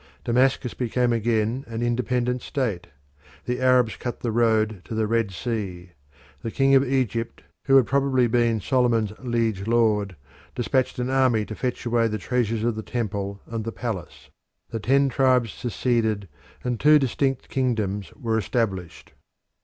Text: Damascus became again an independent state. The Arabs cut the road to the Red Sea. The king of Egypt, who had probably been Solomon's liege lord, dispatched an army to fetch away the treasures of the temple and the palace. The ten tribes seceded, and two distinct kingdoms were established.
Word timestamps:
Damascus 0.23 0.73
became 0.73 1.13
again 1.13 1.63
an 1.67 1.83
independent 1.83 2.41
state. 2.41 2.87
The 3.45 3.61
Arabs 3.61 3.97
cut 3.97 4.21
the 4.21 4.31
road 4.31 4.81
to 4.85 4.95
the 4.95 5.05
Red 5.05 5.29
Sea. 5.29 5.91
The 6.41 6.49
king 6.49 6.73
of 6.73 6.83
Egypt, 6.83 7.43
who 7.65 7.75
had 7.77 7.85
probably 7.85 8.25
been 8.25 8.61
Solomon's 8.61 9.13
liege 9.19 9.67
lord, 9.67 10.15
dispatched 10.55 10.97
an 10.97 11.11
army 11.11 11.45
to 11.45 11.53
fetch 11.53 11.85
away 11.85 12.07
the 12.07 12.17
treasures 12.17 12.63
of 12.63 12.73
the 12.75 12.81
temple 12.81 13.41
and 13.45 13.63
the 13.63 13.71
palace. 13.71 14.31
The 14.71 14.79
ten 14.79 15.07
tribes 15.07 15.51
seceded, 15.53 16.27
and 16.63 16.79
two 16.79 16.97
distinct 16.97 17.47
kingdoms 17.49 18.11
were 18.15 18.39
established. 18.39 19.13